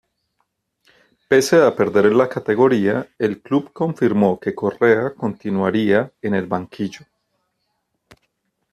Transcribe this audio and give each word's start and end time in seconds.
Pese 1.27 1.57
a 1.61 1.75
perder 1.75 2.05
la 2.11 2.27
categoría, 2.27 3.07
el 3.19 3.39
club 3.39 3.71
confirmó 3.71 4.39
que 4.39 4.55
Correa 4.55 5.13
continuaría 5.13 6.11
en 6.23 6.33
el 6.33 6.47
banquillo. 6.47 7.01